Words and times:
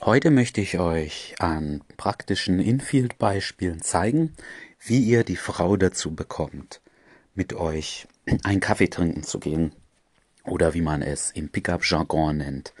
Heute 0.00 0.30
möchte 0.30 0.60
ich 0.60 0.78
euch 0.78 1.34
an 1.40 1.82
praktischen 1.96 2.60
Infield-Beispielen 2.60 3.82
zeigen, 3.82 4.32
wie 4.78 5.00
ihr 5.00 5.24
die 5.24 5.36
Frau 5.36 5.76
dazu 5.76 6.14
bekommt, 6.14 6.80
mit 7.34 7.52
euch 7.52 8.06
einen 8.44 8.60
Kaffee 8.60 8.86
trinken 8.86 9.24
zu 9.24 9.40
gehen 9.40 9.72
oder 10.44 10.72
wie 10.72 10.82
man 10.82 11.02
es 11.02 11.32
im 11.32 11.48
Pickup-Jargon 11.48 12.36
nennt, 12.36 12.74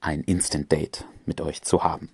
ein 0.00 0.20
Instant 0.20 0.70
Date 0.70 1.06
mit 1.24 1.40
euch 1.40 1.62
zu 1.62 1.84
haben. 1.84 2.10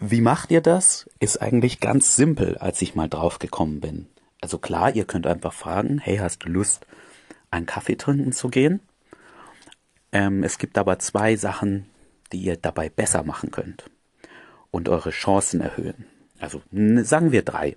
Wie 0.00 0.20
macht 0.20 0.50
ihr 0.50 0.60
das? 0.60 1.08
Ist 1.20 1.40
eigentlich 1.40 1.78
ganz 1.78 2.16
simpel, 2.16 2.58
als 2.58 2.82
ich 2.82 2.96
mal 2.96 3.08
drauf 3.08 3.38
gekommen 3.38 3.78
bin. 3.78 4.08
Also 4.40 4.58
klar, 4.58 4.96
ihr 4.96 5.04
könnt 5.04 5.28
einfach 5.28 5.52
fragen, 5.52 5.98
hey, 5.98 6.16
hast 6.16 6.44
du 6.44 6.48
Lust, 6.48 6.88
einen 7.52 7.66
Kaffee 7.66 7.94
trinken 7.94 8.32
zu 8.32 8.48
gehen? 8.48 8.80
Ähm, 10.10 10.42
es 10.42 10.58
gibt 10.58 10.76
aber 10.76 10.98
zwei 10.98 11.36
Sachen, 11.36 11.86
die 12.34 12.42
ihr 12.42 12.56
dabei 12.56 12.88
besser 12.88 13.22
machen 13.22 13.52
könnt 13.52 13.84
und 14.72 14.88
eure 14.88 15.10
Chancen 15.10 15.60
erhöhen. 15.60 16.04
Also 16.40 16.60
sagen 16.72 17.30
wir 17.30 17.42
drei. 17.42 17.76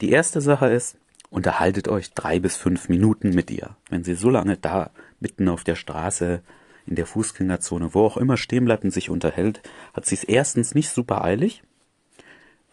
Die 0.00 0.10
erste 0.10 0.40
Sache 0.40 0.68
ist, 0.68 0.96
unterhaltet 1.28 1.88
euch 1.88 2.14
drei 2.14 2.40
bis 2.40 2.56
fünf 2.56 2.88
Minuten 2.88 3.30
mit 3.30 3.50
ihr. 3.50 3.76
Wenn 3.90 4.02
sie 4.02 4.14
so 4.14 4.30
lange 4.30 4.56
da 4.56 4.90
mitten 5.20 5.48
auf 5.50 5.62
der 5.62 5.76
Straße, 5.76 6.42
in 6.86 6.96
der 6.96 7.04
Fußgängerzone, 7.04 7.92
wo 7.92 8.06
auch 8.06 8.16
immer 8.16 8.38
stehen 8.38 8.64
bleibt 8.64 8.82
und 8.82 8.92
sich 8.92 9.10
unterhält, 9.10 9.60
hat 9.92 10.06
sie 10.06 10.14
es 10.14 10.24
erstens 10.24 10.74
nicht 10.74 10.88
super 10.88 11.22
eilig, 11.22 11.62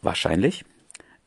wahrscheinlich, 0.02 0.63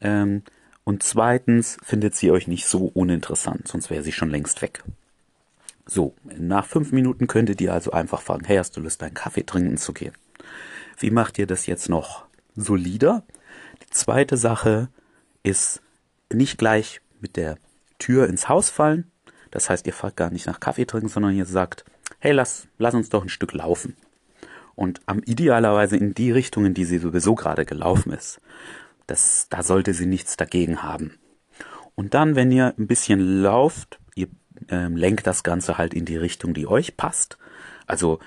ähm, 0.00 0.42
und 0.84 1.02
zweitens 1.02 1.76
findet 1.82 2.14
sie 2.14 2.30
euch 2.30 2.48
nicht 2.48 2.64
so 2.64 2.86
uninteressant, 2.86 3.68
sonst 3.68 3.90
wäre 3.90 4.02
sie 4.02 4.12
schon 4.12 4.30
längst 4.30 4.62
weg. 4.62 4.82
So, 5.90 6.14
nach 6.24 6.66
fünf 6.66 6.92
Minuten 6.92 7.26
könntet 7.26 7.62
ihr 7.62 7.72
also 7.72 7.92
einfach 7.92 8.20
fragen, 8.20 8.44
hey, 8.44 8.58
hast 8.58 8.76
du 8.76 8.80
Lust, 8.80 9.02
einen 9.02 9.14
Kaffee 9.14 9.44
trinken 9.44 9.78
zu 9.78 9.94
gehen? 9.94 10.12
Wie 10.98 11.10
macht 11.10 11.38
ihr 11.38 11.46
das 11.46 11.64
jetzt 11.64 11.88
noch 11.88 12.26
solider? 12.54 13.24
Die 13.82 13.90
zweite 13.90 14.36
Sache 14.36 14.90
ist 15.42 15.80
nicht 16.30 16.58
gleich 16.58 17.00
mit 17.20 17.36
der 17.36 17.56
Tür 17.98 18.28
ins 18.28 18.50
Haus 18.50 18.68
fallen. 18.68 19.10
Das 19.50 19.70
heißt, 19.70 19.86
ihr 19.86 19.94
fragt 19.94 20.18
gar 20.18 20.30
nicht 20.30 20.46
nach 20.46 20.60
Kaffee 20.60 20.84
trinken, 20.84 21.08
sondern 21.08 21.34
ihr 21.34 21.46
sagt, 21.46 21.86
hey, 22.18 22.32
lass, 22.32 22.68
lass 22.76 22.94
uns 22.94 23.08
doch 23.08 23.22
ein 23.22 23.30
Stück 23.30 23.54
laufen. 23.54 23.96
Und 24.74 25.00
am 25.06 25.20
idealerweise 25.20 25.96
in 25.96 26.12
die 26.12 26.30
Richtung, 26.30 26.66
in 26.66 26.74
die 26.74 26.84
sie 26.84 26.98
sowieso 26.98 27.34
gerade 27.34 27.64
gelaufen 27.64 28.12
ist. 28.12 28.42
Das, 29.06 29.46
da 29.48 29.62
sollte 29.62 29.94
sie 29.94 30.06
nichts 30.06 30.36
dagegen 30.36 30.82
haben. 30.82 31.18
Und 31.94 32.12
dann, 32.12 32.36
wenn 32.36 32.52
ihr 32.52 32.74
ein 32.78 32.86
bisschen 32.86 33.40
lauft, 33.40 33.98
ähm, 34.68 34.96
lenkt 34.96 35.26
das 35.26 35.42
Ganze 35.42 35.78
halt 35.78 35.94
in 35.94 36.04
die 36.04 36.16
Richtung, 36.16 36.54
die 36.54 36.66
euch 36.66 36.96
passt. 36.96 37.38
Also 37.86 38.18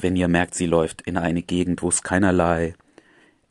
wenn 0.00 0.16
ihr 0.16 0.28
merkt, 0.28 0.54
sie 0.54 0.66
läuft 0.66 1.02
in 1.02 1.16
eine 1.16 1.42
Gegend, 1.42 1.82
wo 1.82 1.88
es 1.88 2.02
keinerlei 2.02 2.74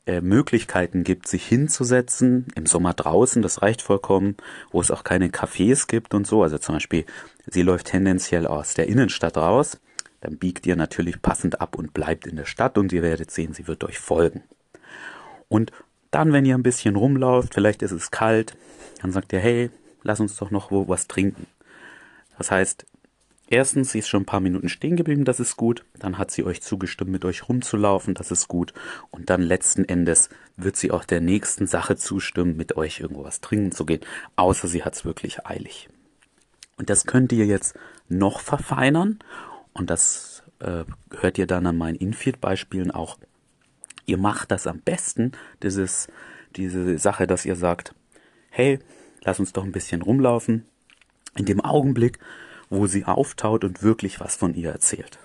äh, 0.05 0.21
Möglichkeiten 0.21 1.03
gibt, 1.03 1.27
sich 1.27 1.45
hinzusetzen, 1.45 2.47
im 2.55 2.65
Sommer 2.65 2.93
draußen, 2.93 3.41
das 3.41 3.61
reicht 3.61 3.81
vollkommen, 3.81 4.35
wo 4.71 4.81
es 4.81 4.91
auch 4.91 5.03
keine 5.03 5.29
Cafés 5.29 5.87
gibt 5.87 6.13
und 6.13 6.27
so. 6.27 6.43
Also 6.43 6.57
zum 6.57 6.75
Beispiel, 6.75 7.05
sie 7.47 7.61
läuft 7.61 7.87
tendenziell 7.87 8.47
aus 8.47 8.73
der 8.73 8.87
Innenstadt 8.87 9.37
raus, 9.37 9.79
dann 10.21 10.37
biegt 10.37 10.65
ihr 10.65 10.75
natürlich 10.75 11.21
passend 11.21 11.61
ab 11.61 11.77
und 11.77 11.93
bleibt 11.93 12.27
in 12.27 12.35
der 12.35 12.45
Stadt 12.45 12.77
und 12.77 12.91
ihr 12.93 13.01
werdet 13.01 13.31
sehen, 13.31 13.53
sie 13.53 13.67
wird 13.67 13.83
euch 13.83 13.99
folgen. 13.99 14.43
Und 15.47 15.71
dann, 16.11 16.33
wenn 16.33 16.45
ihr 16.45 16.55
ein 16.55 16.63
bisschen 16.63 16.95
rumlauft, 16.95 17.53
vielleicht 17.53 17.81
ist 17.81 17.91
es 17.91 18.11
kalt, 18.11 18.55
dann 19.01 19.11
sagt 19.11 19.33
ihr, 19.33 19.39
hey, 19.39 19.69
lass 20.01 20.19
uns 20.19 20.35
doch 20.35 20.51
noch 20.51 20.71
wo 20.71 20.87
was 20.87 21.07
trinken. 21.07 21.47
Das 22.37 22.51
heißt, 22.51 22.85
erstens, 23.47 23.91
sie 23.91 23.99
ist 23.99 24.07
schon 24.07 24.23
ein 24.23 24.27
paar 24.27 24.39
Minuten 24.39 24.69
stehen 24.69 24.95
geblieben, 24.95 25.25
das 25.25 25.39
ist 25.39 25.57
gut. 25.57 25.85
Dann 25.99 26.17
hat 26.17 26.31
sie 26.31 26.43
euch 26.43 26.61
zugestimmt, 26.61 27.11
mit 27.11 27.25
euch 27.25 27.47
rumzulaufen, 27.47 28.13
das 28.13 28.31
ist 28.31 28.47
gut. 28.47 28.73
Und 29.11 29.29
dann 29.29 29.41
letzten 29.41 29.85
Endes 29.85 30.29
wird 30.57 30.75
sie 30.75 30.91
auch 30.91 31.05
der 31.05 31.21
nächsten 31.21 31.67
Sache 31.67 31.95
zustimmen, 31.95 32.57
mit 32.57 32.75
euch 32.77 32.99
irgendwo 32.99 33.23
was 33.23 33.41
trinken 33.41 33.71
zu 33.71 33.85
gehen, 33.85 34.01
außer 34.35 34.67
sie 34.67 34.83
hat 34.83 34.95
es 34.95 35.05
wirklich 35.05 35.45
eilig. 35.45 35.89
Und 36.77 36.89
das 36.89 37.05
könnt 37.05 37.31
ihr 37.31 37.45
jetzt 37.45 37.77
noch 38.09 38.39
verfeinern 38.39 39.19
und 39.73 39.89
das 39.89 40.43
äh, 40.59 40.85
hört 41.19 41.37
ihr 41.37 41.47
dann 41.47 41.65
an 41.67 41.77
meinen 41.77 41.95
Infield-Beispielen 41.95 42.91
auch. 42.91 43.17
Ihr 44.05 44.17
macht 44.17 44.51
das 44.51 44.67
am 44.67 44.79
besten, 44.79 45.31
dieses, 45.61 46.07
diese 46.55 46.97
Sache, 46.97 47.27
dass 47.27 47.45
ihr 47.45 47.55
sagt, 47.55 47.95
hey, 48.49 48.79
lass 49.23 49.39
uns 49.39 49.53
doch 49.53 49.63
ein 49.63 49.71
bisschen 49.71 50.01
rumlaufen, 50.01 50.65
in 51.35 51.45
dem 51.45 51.61
Augenblick, 51.61 52.19
wo 52.69 52.87
sie 52.87 53.05
auftaut 53.05 53.63
und 53.63 53.83
wirklich 53.83 54.19
was 54.19 54.35
von 54.35 54.53
ihr 54.53 54.71
erzählt. 54.71 55.19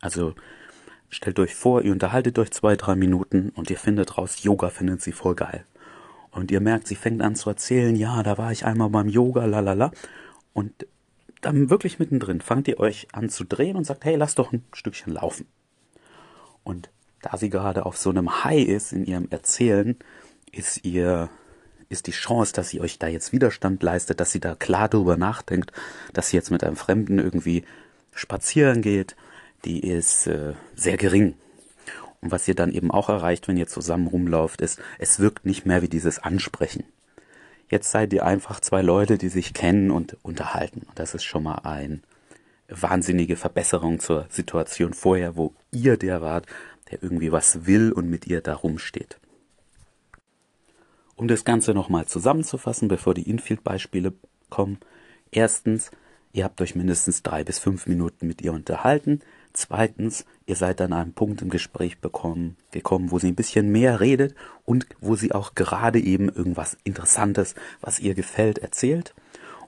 Also 0.00 0.34
stellt 1.08 1.38
euch 1.38 1.54
vor, 1.54 1.82
ihr 1.82 1.92
unterhaltet 1.92 2.38
euch 2.38 2.50
zwei, 2.50 2.76
drei 2.76 2.94
Minuten 2.94 3.50
und 3.54 3.70
ihr 3.70 3.78
findet 3.78 4.18
raus, 4.18 4.42
Yoga 4.42 4.70
findet 4.70 5.02
sie 5.02 5.12
voll 5.12 5.34
geil. 5.34 5.64
Und 6.30 6.50
ihr 6.50 6.60
merkt, 6.60 6.86
sie 6.86 6.94
fängt 6.94 7.20
an 7.20 7.36
zu 7.36 7.50
erzählen, 7.50 7.94
ja, 7.94 8.22
da 8.22 8.38
war 8.38 8.50
ich 8.52 8.64
einmal 8.64 8.88
beim 8.88 9.08
Yoga, 9.08 9.44
lalala. 9.44 9.92
Und 10.54 10.86
dann 11.42 11.68
wirklich 11.68 11.98
mittendrin 11.98 12.40
fangt 12.40 12.68
ihr 12.68 12.80
euch 12.80 13.08
an 13.12 13.28
zu 13.28 13.44
drehen 13.44 13.76
und 13.76 13.84
sagt, 13.84 14.04
hey, 14.04 14.16
lass 14.16 14.34
doch 14.34 14.52
ein 14.52 14.64
Stückchen 14.72 15.12
laufen. 15.12 15.46
Und 16.64 16.90
da 17.20 17.36
sie 17.36 17.50
gerade 17.50 17.84
auf 17.84 17.96
so 17.96 18.10
einem 18.10 18.44
High 18.44 18.66
ist 18.66 18.92
in 18.92 19.04
ihrem 19.04 19.28
Erzählen, 19.30 19.96
ist 20.50 20.84
ihr 20.84 21.28
ist 21.92 22.06
die 22.06 22.12
Chance, 22.12 22.52
dass 22.52 22.70
sie 22.70 22.80
euch 22.80 22.98
da 22.98 23.06
jetzt 23.06 23.32
Widerstand 23.32 23.82
leistet, 23.82 24.18
dass 24.18 24.32
sie 24.32 24.40
da 24.40 24.54
klar 24.54 24.88
drüber 24.88 25.16
nachdenkt, 25.16 25.72
dass 26.12 26.30
sie 26.30 26.36
jetzt 26.36 26.50
mit 26.50 26.64
einem 26.64 26.76
Fremden 26.76 27.18
irgendwie 27.18 27.64
spazieren 28.14 28.82
geht, 28.82 29.14
die 29.64 29.86
ist 29.86 30.26
äh, 30.26 30.54
sehr 30.74 30.96
gering. 30.96 31.34
Und 32.20 32.30
was 32.30 32.48
ihr 32.48 32.54
dann 32.54 32.72
eben 32.72 32.90
auch 32.90 33.08
erreicht, 33.08 33.48
wenn 33.48 33.56
ihr 33.56 33.66
zusammen 33.66 34.06
rumlauft, 34.06 34.60
ist, 34.60 34.80
es 34.98 35.18
wirkt 35.18 35.44
nicht 35.44 35.66
mehr 35.66 35.82
wie 35.82 35.88
dieses 35.88 36.18
Ansprechen. 36.18 36.84
Jetzt 37.68 37.90
seid 37.90 38.12
ihr 38.12 38.24
einfach 38.24 38.60
zwei 38.60 38.82
Leute, 38.82 39.18
die 39.18 39.28
sich 39.28 39.54
kennen 39.54 39.90
und 39.90 40.16
unterhalten. 40.22 40.82
Und 40.86 40.98
das 40.98 41.14
ist 41.14 41.24
schon 41.24 41.42
mal 41.42 41.60
eine 41.64 42.00
wahnsinnige 42.68 43.36
Verbesserung 43.36 43.98
zur 43.98 44.26
Situation 44.30 44.94
vorher, 44.94 45.36
wo 45.36 45.54
ihr 45.70 45.96
der 45.96 46.20
wart, 46.20 46.46
der 46.90 47.02
irgendwie 47.02 47.32
was 47.32 47.66
will 47.66 47.92
und 47.92 48.08
mit 48.08 48.26
ihr 48.26 48.40
da 48.40 48.54
rumsteht. 48.54 49.18
Um 51.16 51.28
das 51.28 51.44
Ganze 51.44 51.74
nochmal 51.74 52.06
zusammenzufassen, 52.06 52.88
bevor 52.88 53.14
die 53.14 53.28
Infield-Beispiele 53.28 54.14
kommen. 54.50 54.78
Erstens, 55.30 55.90
ihr 56.32 56.44
habt 56.44 56.60
euch 56.60 56.74
mindestens 56.74 57.22
drei 57.22 57.44
bis 57.44 57.58
fünf 57.58 57.86
Minuten 57.86 58.26
mit 58.26 58.42
ihr 58.42 58.52
unterhalten. 58.52 59.20
Zweitens, 59.52 60.24
ihr 60.46 60.56
seid 60.56 60.80
an 60.80 60.92
einem 60.92 61.12
Punkt 61.12 61.42
im 61.42 61.50
Gespräch 61.50 62.00
bekommen, 62.00 62.56
gekommen, 62.70 63.10
wo 63.10 63.18
sie 63.18 63.28
ein 63.28 63.34
bisschen 63.34 63.70
mehr 63.70 64.00
redet 64.00 64.34
und 64.64 64.86
wo 65.00 65.14
sie 65.14 65.32
auch 65.32 65.54
gerade 65.54 66.00
eben 66.00 66.28
irgendwas 66.28 66.76
Interessantes, 66.84 67.54
was 67.80 68.00
ihr 68.00 68.14
gefällt, 68.14 68.58
erzählt. 68.58 69.14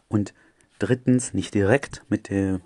Und 0.09 0.33
drittens, 0.79 1.35
nicht 1.35 1.55
direkt 1.55 2.03
mit 2.09 2.31
der, 2.31 2.61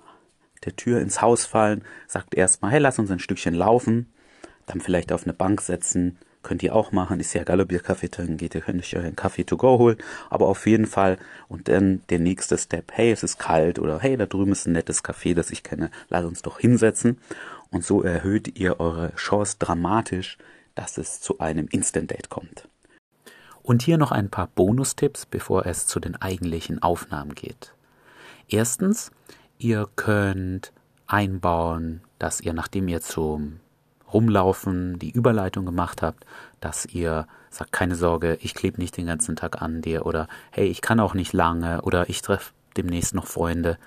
der 0.65 0.77
Tür 0.77 1.00
ins 1.00 1.21
Haus 1.21 1.44
fallen, 1.44 1.83
sagt 2.06 2.34
erstmal, 2.34 2.71
hey, 2.72 2.81
lass 2.81 2.99
uns 2.99 3.11
ein 3.11 3.19
Stückchen 3.19 3.55
laufen, 3.55 4.12
dann 4.67 4.81
vielleicht 4.81 5.12
auf 5.12 5.25
eine 5.25 5.33
Bank 5.33 5.61
setzen, 5.61 6.19
Könnt 6.49 6.63
ihr 6.63 6.75
auch 6.75 6.93
machen. 6.93 7.21
Ist 7.21 7.35
ja 7.35 7.43
egal, 7.43 7.61
ob 7.61 7.71
ihr 7.71 7.81
Kaffee 7.81 8.09
trinken 8.09 8.39
geht. 8.39 8.55
Ihr 8.55 8.63
könnt 8.63 8.81
euch 8.81 8.97
einen 8.97 9.17
Kaffee 9.17 9.45
to 9.45 9.59
go 9.59 9.77
holen. 9.77 9.99
Aber 10.31 10.47
auf 10.47 10.67
jeden 10.67 10.87
Fall. 10.87 11.19
Und 11.47 11.69
dann 11.69 12.01
der 12.09 12.21
nächste 12.21 12.57
Step. 12.57 12.91
Hey, 12.95 13.13
es 13.13 13.23
ist 13.23 13.39
kalt. 13.39 13.79
Oder 13.79 13.99
hey, 13.99 14.17
da 14.17 14.25
drüben 14.25 14.53
ist 14.53 14.67
ein 14.67 14.73
nettes 14.73 15.05
Café, 15.05 15.35
das 15.35 15.51
ich 15.51 15.63
kenne. 15.63 15.91
Lass 16.09 16.25
uns 16.25 16.41
doch 16.41 16.59
hinsetzen. 16.59 17.19
Und 17.71 17.85
so 17.85 18.03
erhöht 18.03 18.59
ihr 18.59 18.81
eure 18.81 19.15
Chance 19.17 19.57
dramatisch, 19.59 20.39
dass 20.75 20.97
es 20.97 21.21
zu 21.21 21.39
einem 21.39 21.69
Instant 21.71 22.11
Date 22.13 22.31
kommt. 22.31 22.67
Und 23.63 23.83
hier 23.83 23.99
noch 23.99 24.11
ein 24.11 24.31
paar 24.31 24.47
Bonustipps, 24.47 25.27
bevor 25.27 25.67
es 25.67 25.87
zu 25.87 26.01
den 26.01 26.17
eigentlichen 26.17 26.83
Aufnahmen 26.83 27.35
geht. 27.35 27.75
Erstens, 28.49 29.11
ihr 29.59 29.87
könnt 29.97 30.73
einbauen, 31.07 32.01
dass 32.19 32.41
ihr, 32.41 32.55
nachdem 32.55 32.89
ihr 32.89 33.03
zum 33.03 33.61
rumlaufen, 34.13 34.99
die 34.99 35.11
Überleitung 35.11 35.67
gemacht 35.67 36.03
habt, 36.03 36.25
dass 36.61 36.87
ihr 36.87 37.27
sagt, 37.50 37.73
keine 37.73 37.94
Sorge, 37.94 38.38
ich 38.41 38.55
klebe 38.55 38.81
nicht 38.81 38.97
den 38.97 39.06
ganzen 39.06 39.37
Tag 39.37 39.62
an 39.62 39.82
dir 39.82 40.06
oder 40.06 40.29
hey, 40.50 40.67
ich 40.67 40.81
kann 40.81 41.00
auch 41.00 41.15
nicht 41.15 41.32
lange 41.32 41.82
oder 41.82 42.09
ich 42.09 42.23
treffe 42.23 42.53
demnächst 42.77 43.15
noch 43.15 43.27
Freunde. 43.27 43.79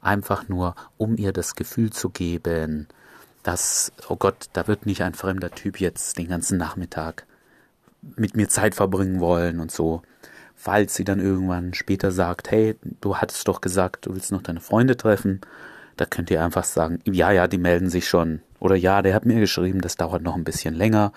Einfach 0.00 0.48
nur, 0.48 0.74
um 0.96 1.16
ihr 1.16 1.32
das 1.32 1.54
Gefühl 1.54 1.90
zu 1.90 2.10
geben, 2.10 2.88
dass, 3.42 3.92
oh 4.08 4.16
Gott, 4.16 4.46
da 4.52 4.66
wird 4.66 4.86
nicht 4.86 5.02
ein 5.02 5.14
fremder 5.14 5.50
Typ 5.50 5.80
jetzt 5.80 6.18
den 6.18 6.28
ganzen 6.28 6.58
Nachmittag 6.58 7.26
mit 8.16 8.36
mir 8.36 8.48
Zeit 8.48 8.74
verbringen 8.74 9.20
wollen 9.20 9.60
und 9.60 9.70
so. 9.70 10.02
Falls 10.54 10.94
sie 10.94 11.04
dann 11.04 11.20
irgendwann 11.20 11.72
später 11.72 12.10
sagt, 12.10 12.50
hey, 12.50 12.76
du 13.00 13.16
hattest 13.16 13.48
doch 13.48 13.60
gesagt, 13.60 14.06
du 14.06 14.14
willst 14.14 14.32
noch 14.32 14.42
deine 14.42 14.60
Freunde 14.60 14.96
treffen, 14.96 15.40
da 15.96 16.04
könnt 16.04 16.30
ihr 16.30 16.42
einfach 16.42 16.64
sagen, 16.64 17.00
ja, 17.04 17.30
ja, 17.30 17.46
die 17.46 17.58
melden 17.58 17.88
sich 17.88 18.08
schon. 18.08 18.42
Oder 18.60 18.76
ja, 18.76 19.02
der 19.02 19.14
hat 19.14 19.26
mir 19.26 19.40
geschrieben, 19.40 19.80
das 19.80 19.96
dauert 19.96 20.22
noch 20.22 20.36
ein 20.36 20.44
bisschen 20.44 20.74
länger. 20.74 21.12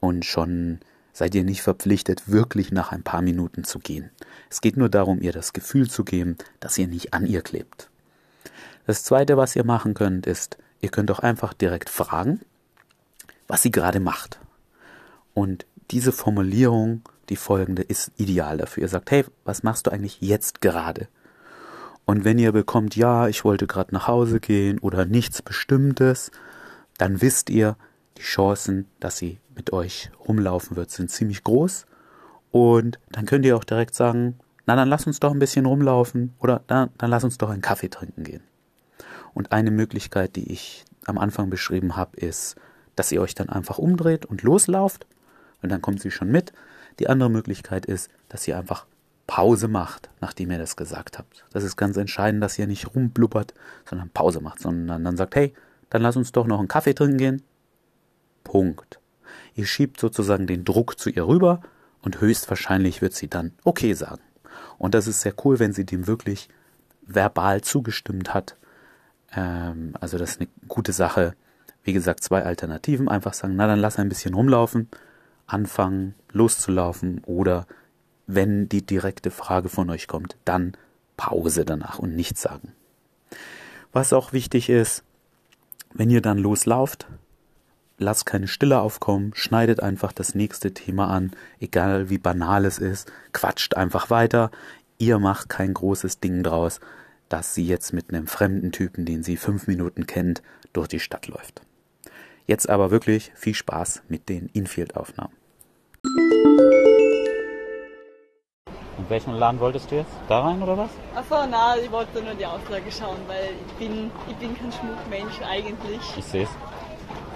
Und 0.00 0.24
schon 0.24 0.78
seid 1.12 1.34
ihr 1.34 1.44
nicht 1.44 1.62
verpflichtet, 1.62 2.30
wirklich 2.30 2.72
nach 2.72 2.92
ein 2.92 3.02
paar 3.02 3.22
Minuten 3.22 3.64
zu 3.64 3.78
gehen. 3.78 4.10
Es 4.48 4.60
geht 4.60 4.76
nur 4.76 4.88
darum, 4.88 5.20
ihr 5.20 5.32
das 5.32 5.52
Gefühl 5.52 5.90
zu 5.90 6.04
geben, 6.04 6.36
dass 6.60 6.78
ihr 6.78 6.86
nicht 6.86 7.12
an 7.12 7.26
ihr 7.26 7.42
klebt. 7.42 7.90
Das 8.86 9.02
zweite, 9.02 9.36
was 9.36 9.56
ihr 9.56 9.64
machen 9.64 9.94
könnt, 9.94 10.26
ist, 10.26 10.58
ihr 10.80 10.90
könnt 10.90 11.10
auch 11.10 11.18
einfach 11.18 11.52
direkt 11.52 11.90
fragen, 11.90 12.40
was 13.48 13.62
sie 13.62 13.72
gerade 13.72 13.98
macht. 13.98 14.38
Und 15.34 15.66
diese 15.90 16.12
Formulierung, 16.12 17.02
die 17.28 17.36
folgende, 17.36 17.82
ist 17.82 18.12
ideal 18.16 18.58
dafür. 18.58 18.82
Ihr 18.82 18.88
sagt, 18.88 19.10
hey, 19.10 19.24
was 19.44 19.62
machst 19.62 19.86
du 19.86 19.90
eigentlich 19.90 20.20
jetzt 20.20 20.60
gerade? 20.60 21.08
Und 22.04 22.24
wenn 22.24 22.38
ihr 22.38 22.52
bekommt, 22.52 22.94
ja, 22.94 23.26
ich 23.26 23.44
wollte 23.44 23.66
gerade 23.66 23.92
nach 23.92 24.06
Hause 24.06 24.38
gehen 24.38 24.78
oder 24.78 25.04
nichts 25.04 25.42
Bestimmtes, 25.42 26.30
dann 26.98 27.20
wisst 27.20 27.50
ihr, 27.50 27.76
die 28.16 28.22
Chancen, 28.22 28.86
dass 29.00 29.16
sie 29.16 29.38
mit 29.54 29.72
euch 29.72 30.10
rumlaufen 30.26 30.76
wird, 30.76 30.90
sind 30.90 31.10
ziemlich 31.10 31.44
groß. 31.44 31.86
Und 32.50 32.98
dann 33.10 33.26
könnt 33.26 33.44
ihr 33.44 33.56
auch 33.56 33.64
direkt 33.64 33.94
sagen, 33.94 34.38
na 34.66 34.76
dann 34.76 34.88
lass 34.88 35.06
uns 35.06 35.20
doch 35.20 35.32
ein 35.32 35.38
bisschen 35.38 35.66
rumlaufen 35.66 36.34
oder 36.38 36.62
na, 36.68 36.88
dann 36.98 37.10
lass 37.10 37.24
uns 37.24 37.38
doch 37.38 37.50
einen 37.50 37.62
Kaffee 37.62 37.88
trinken 37.88 38.24
gehen. 38.24 38.42
Und 39.34 39.52
eine 39.52 39.70
Möglichkeit, 39.70 40.36
die 40.36 40.50
ich 40.50 40.84
am 41.04 41.18
Anfang 41.18 41.50
beschrieben 41.50 41.96
habe, 41.96 42.16
ist, 42.16 42.56
dass 42.96 43.12
ihr 43.12 43.20
euch 43.20 43.34
dann 43.34 43.50
einfach 43.50 43.78
umdreht 43.78 44.24
und 44.24 44.42
loslauft 44.42 45.06
und 45.62 45.70
dann 45.70 45.82
kommt 45.82 46.00
sie 46.00 46.10
schon 46.10 46.30
mit. 46.30 46.52
Die 46.98 47.08
andere 47.08 47.30
Möglichkeit 47.30 47.86
ist, 47.86 48.10
dass 48.28 48.48
ihr 48.48 48.56
einfach 48.56 48.86
Pause 49.26 49.68
macht, 49.68 50.08
nachdem 50.20 50.50
ihr 50.50 50.58
das 50.58 50.76
gesagt 50.76 51.18
habt. 51.18 51.44
Das 51.52 51.64
ist 51.64 51.76
ganz 51.76 51.96
entscheidend, 51.96 52.42
dass 52.42 52.58
ihr 52.58 52.66
nicht 52.66 52.94
rumblubbert, 52.94 53.54
sondern 53.84 54.08
Pause 54.10 54.40
macht, 54.40 54.60
sondern 54.60 55.04
dann 55.04 55.16
sagt, 55.16 55.34
hey, 55.34 55.52
dann 55.90 56.02
lass 56.02 56.16
uns 56.16 56.32
doch 56.32 56.46
noch 56.46 56.58
einen 56.58 56.68
Kaffee 56.68 56.94
trinken 56.94 57.18
gehen. 57.18 57.42
Punkt. 58.44 59.00
Ihr 59.54 59.66
schiebt 59.66 60.00
sozusagen 60.00 60.46
den 60.46 60.64
Druck 60.64 60.98
zu 60.98 61.10
ihr 61.10 61.26
rüber 61.26 61.60
und 62.02 62.20
höchstwahrscheinlich 62.20 63.02
wird 63.02 63.14
sie 63.14 63.28
dann 63.28 63.52
okay 63.64 63.92
sagen. 63.94 64.22
Und 64.78 64.94
das 64.94 65.06
ist 65.06 65.22
sehr 65.22 65.34
cool, 65.44 65.58
wenn 65.58 65.72
sie 65.72 65.84
dem 65.84 66.06
wirklich 66.06 66.48
verbal 67.06 67.62
zugestimmt 67.62 68.34
hat. 68.34 68.56
Ähm, 69.34 69.94
also 70.00 70.18
das 70.18 70.32
ist 70.32 70.40
eine 70.40 70.48
gute 70.68 70.92
Sache. 70.92 71.34
Wie 71.82 71.92
gesagt, 71.92 72.22
zwei 72.22 72.42
Alternativen. 72.42 73.08
Einfach 73.08 73.34
sagen, 73.34 73.56
na 73.56 73.66
dann 73.66 73.78
lass 73.78 73.98
ein 73.98 74.08
bisschen 74.08 74.34
rumlaufen, 74.34 74.88
anfangen, 75.46 76.14
loszulaufen 76.32 77.22
oder 77.24 77.66
wenn 78.26 78.68
die 78.68 78.84
direkte 78.84 79.30
Frage 79.30 79.68
von 79.68 79.88
euch 79.90 80.08
kommt, 80.08 80.36
dann 80.44 80.76
Pause 81.16 81.64
danach 81.64 81.98
und 81.98 82.14
nichts 82.14 82.42
sagen. 82.42 82.72
Was 83.92 84.12
auch 84.12 84.32
wichtig 84.32 84.68
ist, 84.68 85.04
wenn 85.98 86.10
ihr 86.10 86.20
dann 86.20 86.38
loslauft, 86.38 87.06
lasst 87.98 88.26
keine 88.26 88.48
Stille 88.48 88.80
aufkommen, 88.80 89.32
schneidet 89.34 89.82
einfach 89.82 90.12
das 90.12 90.34
nächste 90.34 90.74
Thema 90.74 91.08
an, 91.08 91.30
egal 91.60 92.10
wie 92.10 92.18
banal 92.18 92.64
es 92.64 92.78
ist, 92.78 93.10
quatscht 93.32 93.74
einfach 93.74 94.10
weiter. 94.10 94.50
Ihr 94.98 95.18
macht 95.18 95.48
kein 95.48 95.72
großes 95.72 96.20
Ding 96.20 96.42
draus, 96.42 96.80
dass 97.28 97.54
sie 97.54 97.66
jetzt 97.66 97.92
mit 97.92 98.10
einem 98.10 98.26
fremden 98.26 98.72
Typen, 98.72 99.04
den 99.04 99.22
sie 99.22 99.36
fünf 99.36 99.66
Minuten 99.66 100.06
kennt, 100.06 100.42
durch 100.72 100.88
die 100.88 101.00
Stadt 101.00 101.26
läuft. 101.26 101.62
Jetzt 102.46 102.68
aber 102.68 102.90
wirklich 102.90 103.32
viel 103.34 103.54
Spaß 103.54 104.02
mit 104.08 104.28
den 104.28 104.46
Infield-Aufnahmen. 104.52 105.34
In 108.98 109.10
welchem 109.10 109.34
Laden 109.34 109.60
wolltest 109.60 109.90
du 109.90 109.96
jetzt? 109.96 110.12
Da 110.28 110.40
rein 110.40 110.62
oder 110.62 110.78
was? 110.78 110.90
Achso, 111.14 111.46
na, 111.50 111.76
ich 111.76 111.90
wollte 111.92 112.22
nur 112.22 112.34
die 112.34 112.46
Auslage 112.46 112.90
schauen, 112.90 113.18
weil 113.26 113.50
ich 113.66 113.72
bin, 113.74 114.10
ich 114.26 114.36
bin 114.36 114.56
kein 114.56 114.72
Schmuckmensch 114.72 115.42
eigentlich. 115.42 116.00
Ich 116.16 116.24
sehe 116.24 116.44
es. 116.44 116.50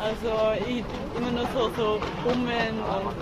Also 0.01 0.55
ich 0.67 0.83
immer 1.15 1.31
nur 1.31 1.47
so, 1.53 1.69
so 1.77 2.01
Bummen 2.25 2.81
und 2.81 3.15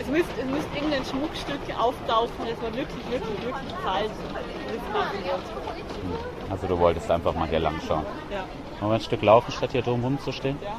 es 0.00 0.06
müsste, 0.06 0.40
es 0.40 0.46
müsste 0.46 0.74
irgendein 0.74 1.04
Schmuckstück 1.04 1.60
auftauchen, 1.78 2.46
das 2.48 2.62
war 2.62 2.74
wirklich, 2.74 3.10
wirklich, 3.10 3.42
wirklich 3.44 3.74
falsch. 3.84 4.10
Hm. 6.00 6.50
Also 6.50 6.66
du 6.66 6.78
wolltest 6.78 7.10
einfach 7.10 7.34
mal 7.34 7.46
hier 7.46 7.60
lang 7.60 7.78
schauen. 7.86 8.06
Ja. 8.30 8.44
Wollen 8.80 8.92
wir 8.92 8.94
ein 8.94 9.00
Stück 9.02 9.20
laufen, 9.20 9.52
statt 9.52 9.72
hier 9.72 9.82
drum 9.82 10.02
rumzustehen? 10.02 10.58
Ja. 10.62 10.70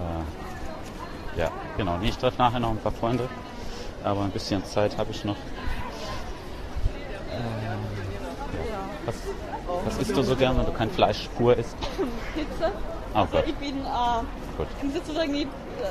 Äh, 0.00 1.40
ja, 1.40 1.50
genau. 1.76 1.98
Nee, 1.98 2.08
ich 2.08 2.16
treffe 2.16 2.38
nachher 2.38 2.60
noch 2.60 2.70
ein 2.70 2.78
paar 2.78 2.92
Freunde, 2.92 3.28
aber 4.04 4.22
ein 4.22 4.30
bisschen 4.30 4.64
Zeit 4.64 4.96
habe 4.96 5.10
ich 5.10 5.24
noch. 5.24 5.36
Äh, 7.32 7.38
was, 9.06 9.14
was 9.84 9.98
isst 9.98 10.16
du 10.16 10.22
so 10.22 10.36
gern, 10.36 10.58
wenn 10.58 10.66
du 10.66 10.72
kein 10.72 10.90
Fleisch 10.90 11.28
pur 11.36 11.56
isst? 11.56 11.76
Pizza. 12.34 12.72
Oh 13.14 13.18
Also 13.18 13.32
Gott. 13.32 13.44
ich 13.46 13.54
bin, 13.56 13.78
äh, 13.78 14.56
Gut. 14.56 14.66
ich 14.82 15.46
äh, 15.46 15.46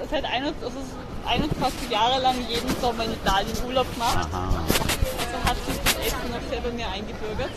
seit 0.10 0.26
21, 0.26 0.64
also 0.64 0.80
21 1.28 1.90
Jahre 1.90 2.22
lang 2.22 2.36
jeden 2.48 2.70
Sommer 2.82 3.04
in 3.06 3.14
Italien 3.14 3.56
Urlaub 3.68 3.92
gemacht. 3.94 4.28
Aha. 4.32 4.50
Also 4.60 5.50
hat 5.50 5.58
sich 5.66 5.78
das 5.84 5.96
Essen 6.08 6.34
auch 6.34 6.50
sehr 6.52 6.62
bei 6.62 6.72
mir 6.72 6.88
eingebürgert. 6.88 7.52